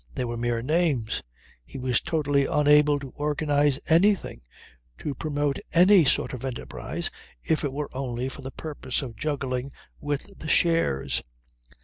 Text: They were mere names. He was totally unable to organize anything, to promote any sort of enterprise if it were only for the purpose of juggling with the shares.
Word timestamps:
They 0.15 0.25
were 0.25 0.35
mere 0.35 0.63
names. 0.63 1.21
He 1.63 1.77
was 1.77 2.01
totally 2.01 2.47
unable 2.47 2.99
to 2.99 3.13
organize 3.15 3.79
anything, 3.87 4.41
to 4.97 5.13
promote 5.13 5.59
any 5.73 6.05
sort 6.05 6.33
of 6.33 6.43
enterprise 6.43 7.11
if 7.43 7.63
it 7.63 7.71
were 7.71 7.91
only 7.95 8.27
for 8.27 8.41
the 8.41 8.49
purpose 8.49 9.03
of 9.03 9.15
juggling 9.15 9.71
with 9.99 10.39
the 10.39 10.49
shares. 10.49 11.21